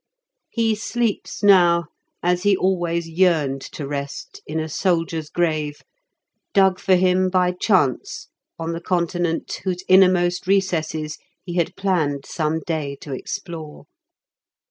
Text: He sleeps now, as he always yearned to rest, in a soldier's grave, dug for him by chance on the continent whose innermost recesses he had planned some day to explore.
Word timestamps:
He 0.49 0.73
sleeps 0.73 1.43
now, 1.43 1.85
as 2.23 2.41
he 2.41 2.57
always 2.57 3.07
yearned 3.07 3.61
to 3.73 3.87
rest, 3.87 4.41
in 4.47 4.59
a 4.59 4.67
soldier's 4.67 5.29
grave, 5.29 5.83
dug 6.55 6.79
for 6.79 6.95
him 6.95 7.29
by 7.29 7.51
chance 7.51 8.27
on 8.57 8.71
the 8.71 8.81
continent 8.81 9.61
whose 9.63 9.83
innermost 9.87 10.47
recesses 10.47 11.19
he 11.43 11.53
had 11.53 11.75
planned 11.75 12.25
some 12.25 12.61
day 12.65 12.95
to 13.01 13.13
explore. 13.13 13.85